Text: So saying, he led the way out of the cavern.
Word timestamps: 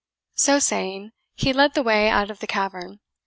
So 0.33 0.57
saying, 0.57 1.11
he 1.35 1.53
led 1.53 1.75
the 1.75 1.83
way 1.83 2.09
out 2.09 2.31
of 2.31 2.39
the 2.39 2.47
cavern. 2.47 3.01